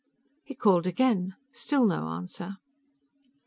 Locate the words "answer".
2.07-2.57